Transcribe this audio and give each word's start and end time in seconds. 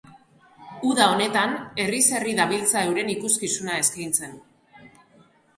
Uda 0.91 1.09
honetan 1.15 1.53
herriz 1.83 2.01
herri 2.19 2.35
dabiltza 2.41 2.83
euren 2.89 3.13
ikuskizuna 3.17 3.79
eskeintzen. 3.83 4.37